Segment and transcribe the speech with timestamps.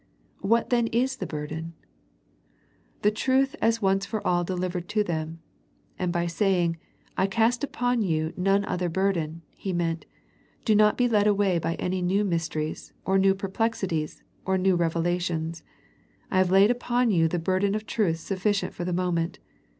[0.39, 1.73] What then is the burden?
[3.03, 5.41] The truth as once for all delivered to them;
[5.99, 6.77] and by saying,"
[7.19, 10.07] I cast upon you none other burden," He meant,
[10.65, 15.61] Do not be led away by any new mysteries, or new perplexities, or new revelations.
[16.31, 19.37] I have laid upon you the bur den of truth sufficient for the moment.